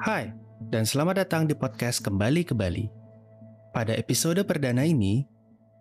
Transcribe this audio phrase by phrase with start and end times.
[0.00, 0.32] Hai,
[0.72, 2.88] dan selamat datang di podcast Kembali ke Bali.
[3.68, 5.28] Pada episode perdana ini,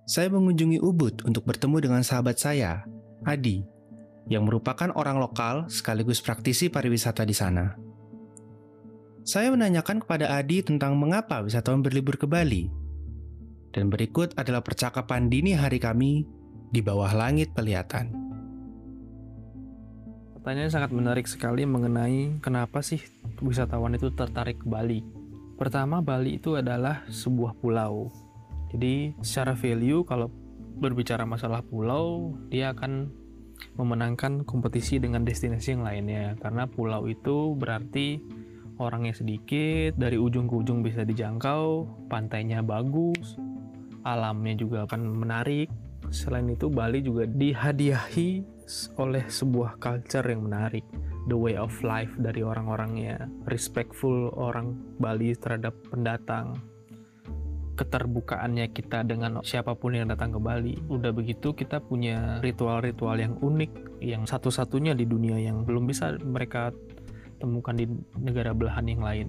[0.03, 2.83] saya mengunjungi Ubud untuk bertemu dengan sahabat saya,
[3.23, 3.63] Adi,
[4.27, 7.79] yang merupakan orang lokal sekaligus praktisi pariwisata di sana.
[9.23, 12.67] Saya menanyakan kepada Adi tentang mengapa wisatawan berlibur ke Bali.
[13.71, 16.27] Dan berikut adalah percakapan dini hari kami
[16.75, 18.11] di bawah langit pelihatan.
[20.35, 22.99] Pertanyaan sangat menarik sekali mengenai kenapa sih
[23.41, 25.01] wisatawan itu tertarik ke Bali.
[25.59, 28.07] Pertama, Bali itu adalah sebuah pulau.
[28.71, 30.31] Jadi, secara value kalau
[30.79, 33.11] berbicara masalah pulau, dia akan
[33.75, 38.23] memenangkan kompetisi dengan destinasi yang lainnya karena pulau itu berarti
[38.79, 43.35] orangnya sedikit, dari ujung ke ujung bisa dijangkau, pantainya bagus,
[44.07, 45.67] alamnya juga akan menarik.
[46.15, 48.29] Selain itu, Bali juga dihadiahi
[48.95, 50.87] oleh sebuah culture yang menarik
[51.27, 56.55] the way of life dari orang-orangnya respectful orang Bali terhadap pendatang
[57.79, 60.75] keterbukaannya kita dengan siapa pun yang datang ke Bali.
[60.91, 66.75] Udah begitu kita punya ritual-ritual yang unik yang satu-satunya di dunia yang belum bisa mereka
[67.39, 67.87] temukan di
[68.19, 69.27] negara belahan yang lain.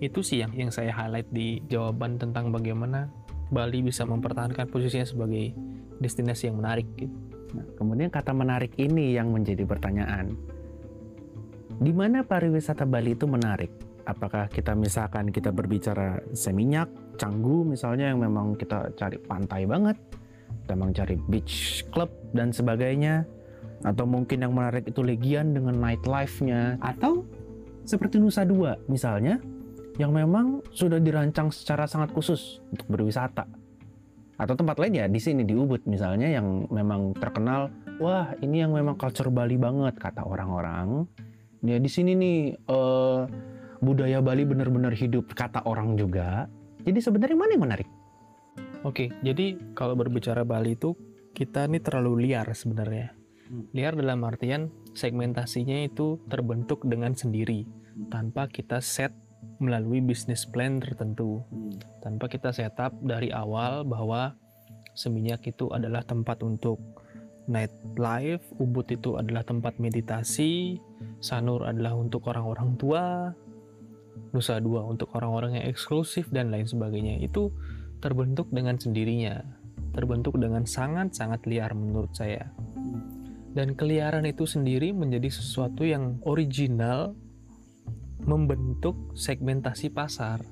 [0.00, 3.12] Itu sih yang yang saya highlight di jawaban tentang bagaimana
[3.52, 5.52] Bali bisa mempertahankan posisinya sebagai
[6.00, 7.12] destinasi yang menarik gitu.
[7.52, 10.36] Nah, kemudian kata menarik ini yang menjadi pertanyaan.
[11.78, 13.70] Di mana pariwisata Bali itu menarik?
[14.02, 19.94] Apakah kita misalkan kita berbicara Seminyak, Canggu misalnya yang memang kita cari pantai banget,
[20.66, 23.22] kita memang cari beach club dan sebagainya,
[23.86, 27.22] atau mungkin yang menarik itu Legian dengan nightlife-nya, atau
[27.86, 29.38] seperti Nusa Dua misalnya,
[30.02, 33.46] yang memang sudah dirancang secara sangat khusus untuk berwisata
[34.38, 38.70] atau tempat lain ya di sini di Ubud misalnya yang memang terkenal wah ini yang
[38.70, 41.10] memang culture Bali banget kata orang-orang
[41.62, 42.38] ya di sini nih
[42.70, 43.26] uh,
[43.82, 46.46] budaya Bali benar-benar hidup kata orang juga.
[46.82, 47.88] Jadi sebenarnya mana yang menarik?
[48.86, 50.94] Oke jadi kalau berbicara Bali itu
[51.34, 53.14] kita ini terlalu liar sebenarnya.
[53.48, 53.64] Hmm.
[53.72, 57.64] liar dalam artian segmentasinya itu terbentuk dengan sendiri
[58.12, 59.16] tanpa kita set
[59.56, 61.40] melalui bisnis plan tertentu.
[61.48, 61.80] Hmm.
[62.04, 64.36] tanpa kita setup dari awal bahwa
[64.98, 66.82] Seminyak itu adalah tempat untuk
[67.48, 70.78] night life, Ubud itu adalah tempat meditasi,
[71.18, 73.32] Sanur adalah untuk orang-orang tua,
[74.30, 77.18] Nusa Dua untuk orang-orang yang eksklusif dan lain sebagainya.
[77.24, 77.50] Itu
[77.98, 79.40] terbentuk dengan sendirinya,
[79.96, 82.52] terbentuk dengan sangat-sangat liar menurut saya.
[83.56, 87.16] Dan keliaran itu sendiri menjadi sesuatu yang original
[88.22, 90.44] membentuk segmentasi pasar.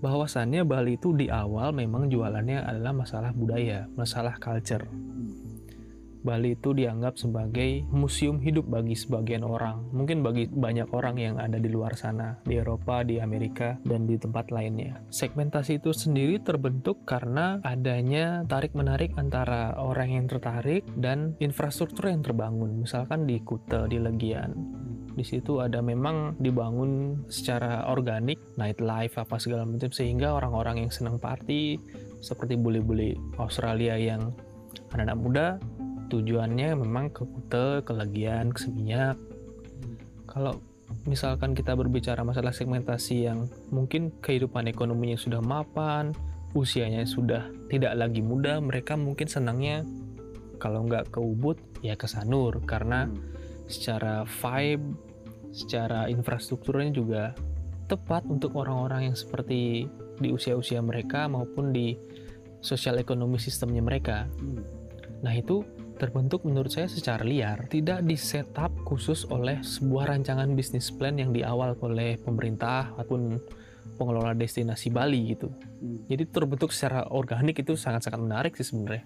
[0.00, 4.88] Bahwasannya Bali itu di awal memang jualannya adalah masalah budaya, masalah culture.
[6.20, 11.56] Bali itu dianggap sebagai museum hidup bagi sebagian orang, mungkin bagi banyak orang yang ada
[11.56, 15.00] di luar sana, di Eropa, di Amerika, dan di tempat lainnya.
[15.08, 22.84] Segmentasi itu sendiri terbentuk karena adanya tarik-menarik antara orang yang tertarik dan infrastruktur yang terbangun,
[22.84, 24.52] misalkan di Kuta, di Legian.
[25.10, 31.18] Di situ ada memang dibangun secara organik, nightlife apa segala macam, sehingga orang-orang yang senang
[31.18, 31.76] party,
[32.20, 34.32] seperti bule-bule Australia yang
[34.92, 35.46] anak-anak muda
[36.10, 39.16] tujuannya memang ke Kute, ke Legian, ke Seminyak.
[40.26, 40.58] Kalau
[41.06, 46.10] misalkan kita berbicara masalah segmentasi yang mungkin kehidupan ekonominya sudah mapan,
[46.52, 49.86] usianya sudah tidak lagi muda, mereka mungkin senangnya
[50.58, 53.08] kalau nggak ke Ubud ya ke Sanur karena
[53.70, 54.98] secara vibe,
[55.54, 57.24] secara infrastrukturnya juga
[57.86, 59.86] tepat untuk orang-orang yang seperti
[60.20, 61.94] di usia-usia mereka maupun di
[62.60, 64.28] sosial ekonomi sistemnya mereka.
[65.24, 65.64] Nah itu
[66.00, 71.34] terbentuk menurut saya secara liar, tidak di setup khusus oleh sebuah rancangan bisnis plan yang
[71.34, 73.36] diawal oleh pemerintah ataupun
[74.00, 75.52] pengelola destinasi Bali gitu.
[75.52, 76.08] Hmm.
[76.08, 79.04] Jadi terbentuk secara organik itu sangat-sangat menarik sih sebenarnya.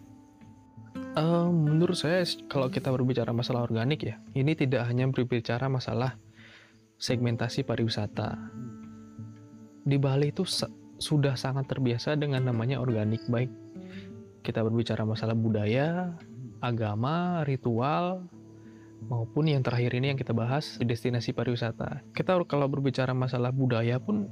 [1.15, 6.19] Uh, menurut saya kalau kita berbicara masalah organik ya, ini tidak hanya berbicara masalah
[6.99, 8.35] segmentasi pariwisata.
[9.87, 10.43] Di Bali itu
[10.99, 13.53] sudah sangat terbiasa dengan namanya organik baik
[14.45, 16.13] kita berbicara masalah budaya,
[16.61, 18.29] agama, ritual,
[19.09, 22.05] maupun yang terakhir ini yang kita bahas destinasi pariwisata.
[22.13, 24.29] Kita kalau berbicara masalah budaya pun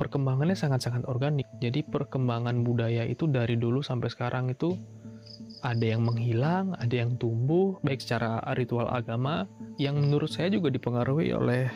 [0.00, 1.44] perkembangannya sangat-sangat organik.
[1.60, 4.80] Jadi perkembangan budaya itu dari dulu sampai sekarang itu
[5.60, 9.44] ada yang menghilang, ada yang tumbuh, baik secara ritual agama
[9.76, 11.68] yang menurut saya juga dipengaruhi oleh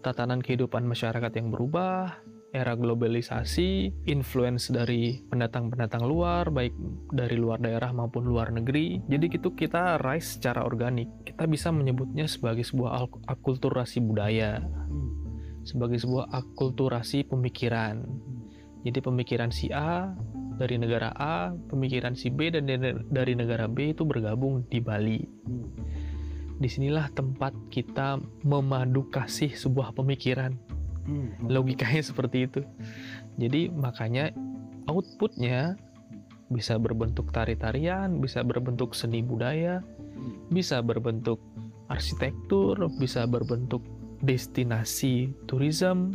[0.00, 2.16] tatanan kehidupan masyarakat yang berubah,
[2.50, 6.74] era globalisasi, influence dari pendatang-pendatang luar, baik
[7.14, 8.98] dari luar daerah maupun luar negeri.
[9.06, 11.06] Jadi gitu kita rise secara organik.
[11.22, 14.60] Kita bisa menyebutnya sebagai sebuah akulturasi budaya.
[15.60, 18.00] sebagai sebuah akulturasi pemikiran.
[18.80, 20.08] Jadi pemikiran si A
[20.60, 22.68] dari negara A, pemikiran si B dan
[23.08, 25.24] dari negara B itu bergabung di Bali.
[26.60, 30.52] Di sinilah tempat kita memadu kasih sebuah pemikiran.
[31.48, 32.60] Logikanya seperti itu.
[33.40, 34.28] Jadi makanya
[34.84, 35.80] outputnya
[36.52, 39.80] bisa berbentuk tari-tarian, bisa berbentuk seni budaya,
[40.52, 41.40] bisa berbentuk
[41.88, 43.80] arsitektur, bisa berbentuk
[44.20, 46.12] destinasi tourism,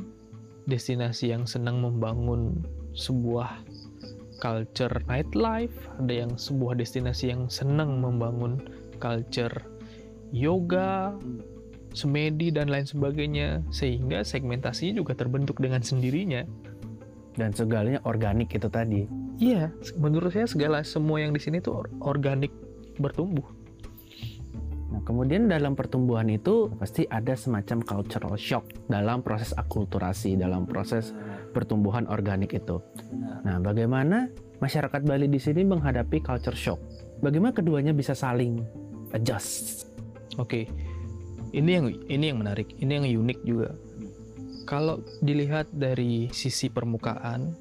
[0.69, 2.61] destinasi yang senang membangun
[2.93, 3.65] sebuah
[4.39, 8.59] culture nightlife, ada yang sebuah destinasi yang senang membangun
[8.99, 9.53] culture
[10.35, 11.15] yoga,
[11.95, 16.43] semedi dan lain sebagainya sehingga segmentasinya juga terbentuk dengan sendirinya
[17.39, 19.07] dan segalanya organik itu tadi.
[19.39, 22.51] Iya, menurut saya segala semua yang di sini tuh organik
[22.99, 23.43] bertumbuh.
[25.05, 31.13] Kemudian dalam pertumbuhan itu pasti ada semacam cultural shock dalam proses akulturasi, dalam proses
[31.53, 32.81] pertumbuhan organik itu.
[33.45, 36.81] Nah, bagaimana masyarakat Bali di sini menghadapi culture shock?
[37.21, 38.65] Bagaimana keduanya bisa saling
[39.13, 39.93] adjust?
[40.41, 40.65] Oke,
[41.53, 43.77] ini yang ini yang menarik, ini yang unik juga.
[44.65, 47.53] Kalau dilihat dari sisi permukaan,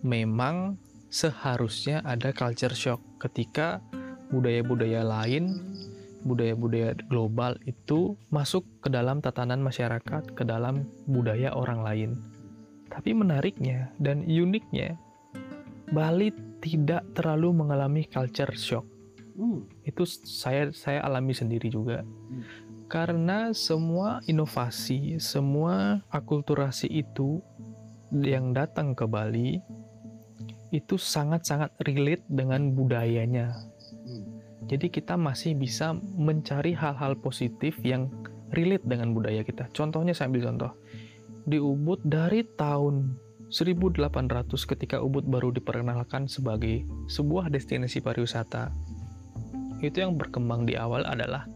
[0.00, 0.80] memang
[1.12, 3.84] seharusnya ada culture shock ketika
[4.32, 5.52] budaya-budaya lain
[6.28, 12.10] budaya-budaya global itu masuk ke dalam tatanan masyarakat, ke dalam budaya orang lain.
[12.92, 15.00] Tapi menariknya dan uniknya,
[15.88, 16.28] Bali
[16.60, 18.84] tidak terlalu mengalami culture shock.
[19.38, 19.64] Hmm.
[19.88, 22.04] Itu saya saya alami sendiri juga.
[22.04, 22.44] Hmm.
[22.88, 27.40] Karena semua inovasi, semua akulturasi itu
[28.12, 29.60] yang datang ke Bali
[30.68, 33.52] itu sangat-sangat relate dengan budayanya
[34.68, 38.12] jadi kita masih bisa mencari hal-hal positif yang
[38.52, 39.72] relate dengan budaya kita.
[39.72, 40.72] Contohnya saya ambil contoh.
[41.48, 43.16] Di Ubud dari tahun
[43.48, 44.12] 1800
[44.68, 48.68] ketika Ubud baru diperkenalkan sebagai sebuah destinasi pariwisata.
[49.80, 51.48] Itu yang berkembang di awal adalah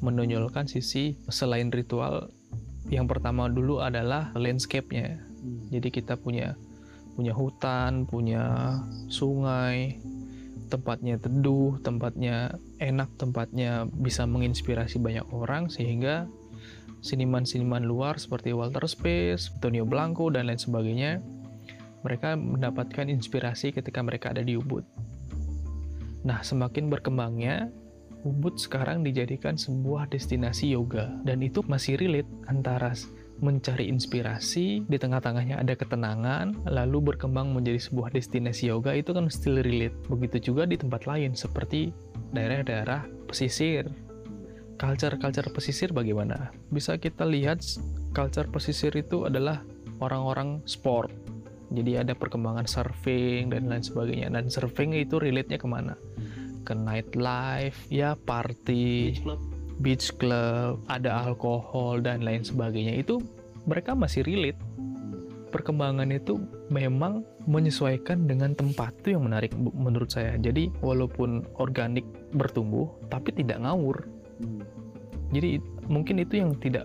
[0.00, 2.32] menonjolkan sisi selain ritual
[2.88, 5.18] yang pertama dulu adalah landscape-nya.
[5.74, 6.54] Jadi kita punya
[7.18, 8.76] punya hutan, punya
[9.10, 9.98] sungai,
[10.66, 16.26] tempatnya teduh, tempatnya enak, tempatnya bisa menginspirasi banyak orang sehingga
[17.00, 21.22] seniman-seniman luar seperti Walter Space, Antonio Blanco dan lain sebagainya
[22.02, 24.86] mereka mendapatkan inspirasi ketika mereka ada di Ubud.
[26.26, 27.70] Nah, semakin berkembangnya
[28.26, 32.90] Ubud sekarang dijadikan sebuah destinasi yoga dan itu masih relate antara
[33.40, 39.60] mencari inspirasi, di tengah-tengahnya ada ketenangan, lalu berkembang menjadi sebuah destinasi yoga itu kan still
[39.60, 39.96] relate.
[40.08, 41.92] Begitu juga di tempat lain seperti
[42.32, 43.88] daerah-daerah pesisir.
[44.76, 46.52] Culture-culture pesisir bagaimana?
[46.68, 47.64] Bisa kita lihat
[48.12, 49.64] culture pesisir itu adalah
[50.04, 51.12] orang-orang sport.
[51.72, 54.28] Jadi ada perkembangan surfing dan lain sebagainya.
[54.30, 55.96] Dan surfing itu relate-nya ke mana?
[56.62, 59.40] Ke nightlife, ya party, beach club,
[60.88, 63.20] ada alkohol dan lain sebagainya itu
[63.68, 64.58] mereka masih relate.
[65.52, 70.34] Perkembangan itu memang menyesuaikan dengan tempat itu yang menarik menurut saya.
[70.36, 74.04] Jadi walaupun organik bertumbuh tapi tidak ngawur.
[75.32, 76.84] Jadi mungkin itu yang tidak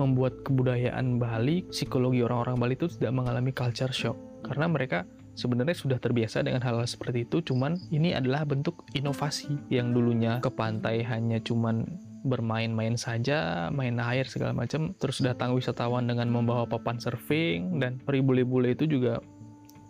[0.00, 5.04] membuat kebudayaan Bali, psikologi orang-orang Bali itu tidak mengalami culture shock karena mereka
[5.38, 10.50] sebenarnya sudah terbiasa dengan hal-hal seperti itu cuman ini adalah bentuk inovasi yang dulunya ke
[10.50, 11.86] pantai hanya cuman
[12.26, 14.94] bermain-main saja, main air segala macam.
[14.98, 19.22] Terus datang wisatawan dengan membawa papan surfing dan bule-bule itu juga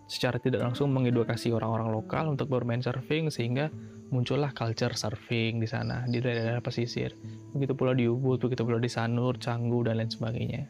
[0.09, 3.69] secara tidak langsung mengedukasi orang-orang lokal untuk bermain surfing sehingga
[4.09, 7.13] muncullah culture surfing di sana di daerah-daerah pesisir.
[7.53, 10.65] Begitu pula di Ubud, begitu pula di Sanur, Canggu dan lain sebagainya.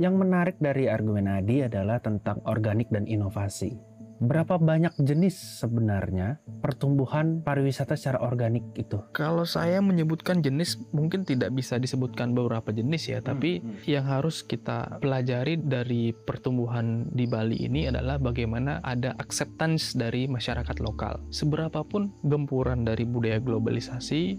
[0.00, 3.89] Yang menarik dari argumen Adi adalah tentang organik dan inovasi
[4.20, 9.00] berapa banyak jenis sebenarnya pertumbuhan pariwisata secara organik itu?
[9.16, 13.88] Kalau saya menyebutkan jenis mungkin tidak bisa disebutkan beberapa jenis ya, hmm, tapi hmm.
[13.88, 20.76] yang harus kita pelajari dari pertumbuhan di Bali ini adalah bagaimana ada acceptance dari masyarakat
[20.84, 21.24] lokal.
[21.32, 24.36] Seberapapun gempuran dari budaya globalisasi,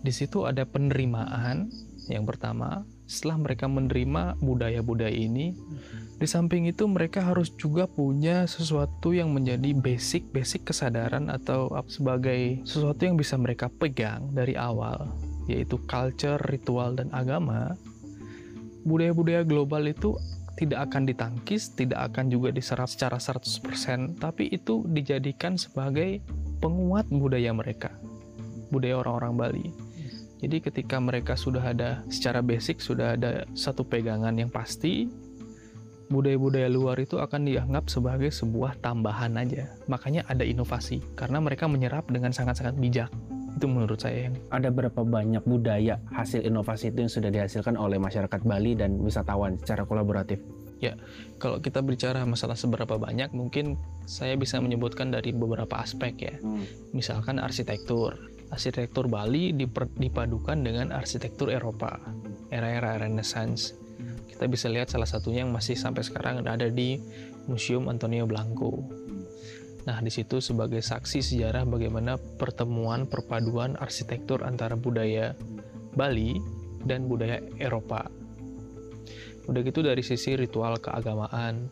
[0.00, 1.68] di situ ada penerimaan
[2.08, 5.50] yang pertama, setelah mereka menerima budaya-budaya ini,
[6.22, 13.02] di samping itu mereka harus juga punya sesuatu yang menjadi basic-basic kesadaran atau sebagai sesuatu
[13.02, 15.10] yang bisa mereka pegang dari awal,
[15.50, 17.74] yaitu culture, ritual, dan agama.
[18.86, 20.14] Budaya-budaya global itu
[20.54, 26.22] tidak akan ditangkis, tidak akan juga diserap secara 100%, tapi itu dijadikan sebagai
[26.62, 27.90] penguat budaya mereka,
[28.70, 29.89] budaya orang-orang Bali.
[30.40, 35.04] Jadi ketika mereka sudah ada secara basic, sudah ada satu pegangan yang pasti,
[36.08, 39.68] budaya-budaya luar itu akan dianggap sebagai sebuah tambahan aja.
[39.86, 43.12] Makanya ada inovasi, karena mereka menyerap dengan sangat-sangat bijak.
[43.60, 48.00] Itu menurut saya yang Ada berapa banyak budaya hasil inovasi itu yang sudah dihasilkan oleh
[48.00, 50.40] masyarakat Bali dan wisatawan secara kolaboratif?
[51.36, 53.76] kalau kita bicara masalah seberapa banyak, mungkin
[54.08, 56.34] saya bisa menyebutkan dari beberapa aspek ya.
[56.96, 58.39] Misalkan arsitektur.
[58.50, 62.02] Arsitektur Bali dipadukan dengan arsitektur Eropa,
[62.50, 63.78] era-era Renaissance.
[64.26, 66.98] Kita bisa lihat salah satunya yang masih sampai sekarang ada di
[67.46, 68.82] Museum Antonio Blanco.
[69.86, 75.32] Nah, di situ sebagai saksi sejarah bagaimana pertemuan perpaduan arsitektur antara budaya
[75.94, 76.36] Bali
[76.84, 78.10] dan budaya Eropa.
[79.48, 81.70] Udah gitu dari sisi ritual keagamaan,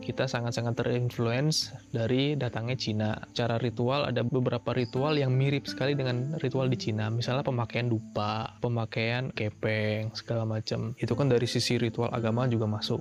[0.00, 3.10] kita sangat-sangat terinfluence dari datangnya Cina.
[3.32, 7.08] Cara ritual ada beberapa ritual yang mirip sekali dengan ritual di Cina.
[7.08, 10.92] Misalnya pemakaian dupa, pemakaian kepeng, segala macam.
[11.00, 13.00] Itu kan dari sisi ritual agama juga masuk.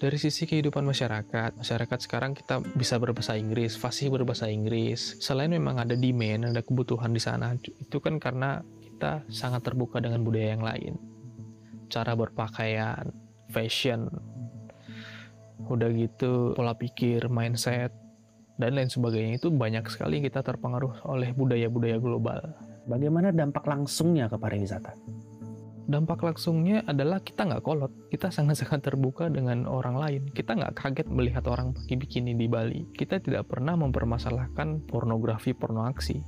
[0.00, 5.20] Dari sisi kehidupan masyarakat, masyarakat sekarang kita bisa berbahasa Inggris, fasih berbahasa Inggris.
[5.20, 10.24] Selain memang ada demand, ada kebutuhan di sana, itu kan karena kita sangat terbuka dengan
[10.24, 10.96] budaya yang lain.
[11.92, 13.12] Cara berpakaian,
[13.52, 14.08] fashion,
[15.70, 17.94] udah gitu pola pikir, mindset,
[18.60, 22.42] dan lain sebagainya itu banyak sekali kita terpengaruh oleh budaya-budaya global.
[22.84, 24.92] Bagaimana dampak langsungnya ke pariwisata?
[25.90, 30.22] Dampak langsungnya adalah kita nggak kolot, kita sangat-sangat terbuka dengan orang lain.
[30.30, 32.86] Kita nggak kaget melihat orang pakai bikini di Bali.
[32.94, 36.22] Kita tidak pernah mempermasalahkan pornografi porno aksi.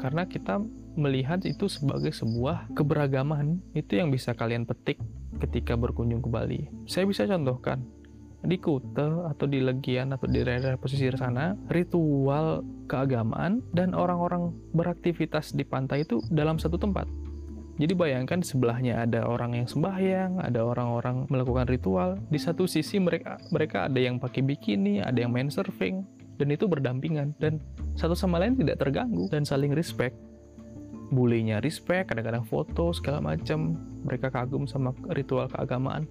[0.00, 0.62] Karena kita
[0.96, 3.60] melihat itu sebagai sebuah keberagaman.
[3.76, 4.96] Itu yang bisa kalian petik
[5.44, 6.60] ketika berkunjung ke Bali.
[6.88, 7.84] Saya bisa contohkan,
[8.46, 15.52] di Kute atau di Legian atau di daerah pesisir sana, ritual keagamaan dan orang-orang beraktivitas
[15.52, 17.10] di pantai itu dalam satu tempat.
[17.76, 22.16] Jadi bayangkan sebelahnya ada orang yang sembahyang, ada orang-orang melakukan ritual.
[22.32, 26.00] Di satu sisi mereka mereka ada yang pakai bikini, ada yang main surfing,
[26.40, 27.60] dan itu berdampingan dan
[27.92, 30.16] satu sama lain tidak terganggu dan saling respect.
[31.12, 33.76] Bulenya respect, kadang-kadang foto segala macam.
[34.08, 36.08] Mereka kagum sama ritual keagamaan.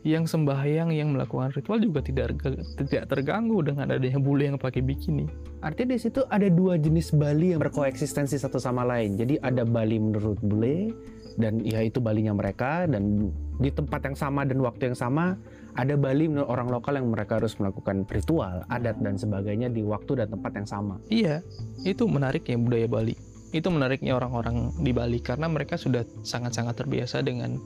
[0.00, 2.40] Yang sembahyang yang melakukan ritual juga tidak
[2.80, 5.28] tidak terganggu dengan adanya bule yang pakai bikini.
[5.60, 9.20] Artinya di situ ada dua jenis Bali yang berkoeksistensi satu sama lain.
[9.20, 10.88] Jadi ada Bali menurut bule
[11.36, 13.28] dan ya itu Balinya mereka dan
[13.60, 15.36] di tempat yang sama dan waktu yang sama
[15.76, 20.24] ada Bali menurut orang lokal yang mereka harus melakukan ritual, adat dan sebagainya di waktu
[20.24, 20.94] dan tempat yang sama.
[21.12, 21.44] Iya,
[21.86, 23.14] itu menariknya budaya Bali.
[23.50, 27.58] Itu menariknya orang-orang di Bali karena mereka sudah sangat-sangat terbiasa dengan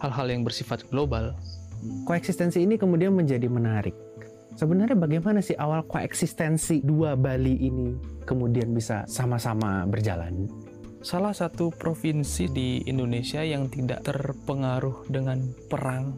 [0.00, 1.36] hal-hal yang bersifat global.
[2.04, 3.96] Koeksistensi ini kemudian menjadi menarik.
[4.58, 7.96] Sebenarnya bagaimana sih awal koeksistensi dua Bali ini
[8.28, 10.50] kemudian bisa sama-sama berjalan?
[11.00, 16.12] Salah satu provinsi di Indonesia yang tidak terpengaruh dengan perang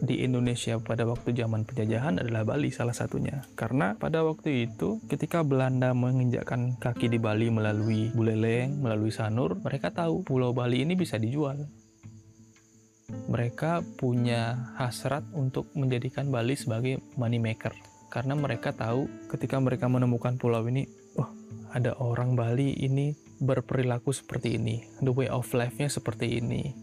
[0.00, 3.44] di Indonesia pada waktu zaman penjajahan adalah Bali salah satunya.
[3.52, 9.92] Karena pada waktu itu ketika Belanda menginjakkan kaki di Bali melalui Buleleng, melalui Sanur, mereka
[9.92, 11.68] tahu pulau Bali ini bisa dijual.
[13.30, 17.72] Mereka punya hasrat untuk menjadikan Bali sebagai money maker.
[18.10, 21.30] Karena mereka tahu ketika mereka menemukan pulau ini, oh
[21.70, 26.74] ada orang Bali ini berperilaku seperti ini, the way of life-nya seperti ini.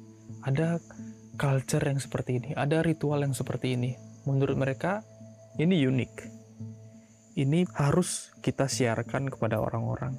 [0.47, 0.79] Ada
[1.35, 3.93] culture yang seperti ini, ada ritual yang seperti ini.
[4.23, 5.03] Menurut mereka,
[5.59, 6.13] ini unik.
[7.37, 10.17] Ini harus kita siarkan kepada orang-orang.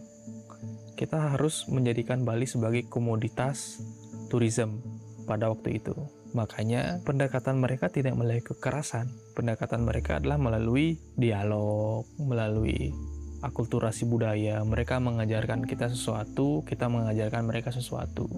[0.95, 3.83] Kita harus menjadikan Bali sebagai komoditas
[4.31, 4.83] tourism
[5.29, 5.93] pada waktu itu.
[6.33, 9.13] Makanya pendekatan mereka tidak melalui kekerasan.
[9.37, 12.93] Pendekatan mereka adalah melalui dialog, melalui
[13.45, 14.65] akulturasi budaya.
[14.65, 18.29] Mereka mengajarkan kita sesuatu, kita mengajarkan mereka sesuatu.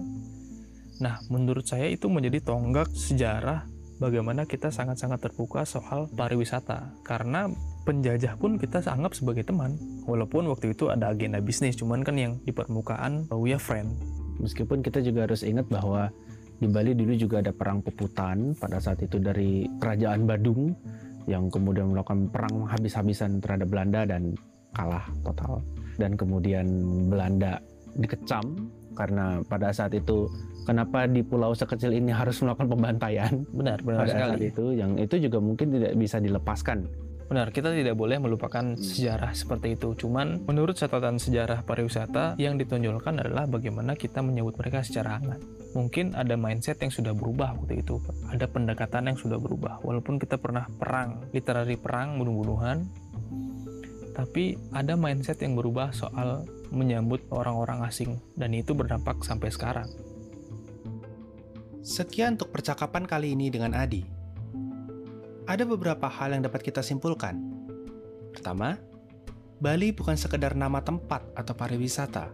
[1.01, 3.65] Nah, menurut saya itu menjadi tonggak sejarah
[3.97, 6.93] bagaimana kita sangat-sangat terbuka soal pariwisata.
[7.01, 7.49] Karena
[7.83, 9.75] penjajah pun kita anggap sebagai teman.
[10.05, 13.97] Walaupun waktu itu ada agenda bisnis, cuman kan yang di permukaan we are friend.
[14.41, 16.09] Meskipun kita juga harus ingat bahwa
[16.61, 20.77] di Bali dulu juga ada perang peputan pada saat itu dari kerajaan Badung
[21.25, 24.37] yang kemudian melakukan perang habis-habisan terhadap Belanda dan
[24.77, 25.65] kalah total.
[25.97, 26.65] Dan kemudian
[27.09, 27.57] Belanda
[27.97, 30.29] dikecam karena pada saat itu
[30.69, 34.47] kenapa di pulau sekecil ini harus melakukan pembantaian Benar, benar pada saat sekali.
[34.51, 36.77] itu yang itu juga mungkin tidak bisa dilepaskan
[37.31, 39.95] Benar, kita tidak boleh melupakan sejarah seperti itu.
[39.95, 45.39] Cuman menurut catatan sejarah pariwisata yang ditonjolkan adalah bagaimana kita menyebut mereka secara hangat.
[45.71, 48.03] Mungkin ada mindset yang sudah berubah waktu itu.
[48.27, 49.79] Ada pendekatan yang sudah berubah.
[49.79, 52.83] Walaupun kita pernah perang, literary perang, bunuh-bunuhan,
[54.11, 59.87] tapi ada mindset yang berubah soal menyambut orang-orang asing dan itu berdampak sampai sekarang.
[61.79, 64.20] Sekian untuk percakapan kali ini dengan Adi.
[65.51, 67.43] Ada beberapa hal yang dapat kita simpulkan.
[68.31, 68.79] Pertama,
[69.59, 72.31] Bali bukan sekedar nama tempat atau pariwisata.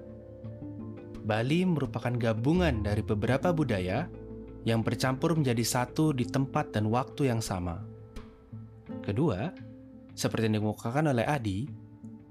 [1.25, 4.07] Bali merupakan gabungan dari beberapa budaya
[4.63, 7.83] yang bercampur menjadi satu di tempat dan waktu yang sama.
[9.03, 9.51] Kedua,
[10.15, 11.67] seperti yang dikemukakan oleh Adi,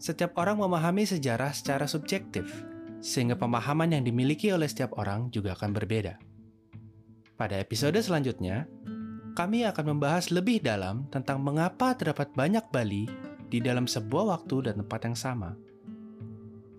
[0.00, 2.48] setiap orang memahami sejarah secara subjektif,
[3.04, 6.16] sehingga pemahaman yang dimiliki oleh setiap orang juga akan berbeda.
[7.36, 8.64] Pada episode selanjutnya,
[9.36, 13.04] kami akan membahas lebih dalam tentang mengapa terdapat banyak Bali
[13.52, 15.52] di dalam sebuah waktu dan tempat yang sama.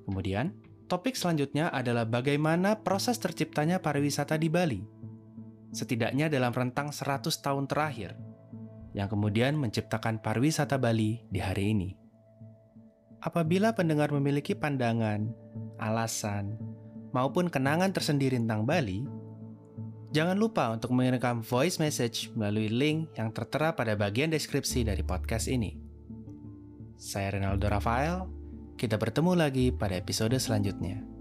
[0.09, 0.57] Kemudian,
[0.89, 4.81] topik selanjutnya adalah bagaimana proses terciptanya pariwisata di Bali.
[5.69, 8.17] Setidaknya dalam rentang 100 tahun terakhir,
[8.97, 11.89] yang kemudian menciptakan pariwisata Bali di hari ini.
[13.21, 15.29] Apabila pendengar memiliki pandangan,
[15.77, 16.57] alasan,
[17.13, 19.05] maupun kenangan tersendiri tentang Bali,
[20.17, 25.45] Jangan lupa untuk mengirimkan voice message melalui link yang tertera pada bagian deskripsi dari podcast
[25.45, 25.77] ini.
[26.97, 28.25] Saya Renaldo Rafael,
[28.81, 31.16] kita bertemu lagi pada episode selanjutnya.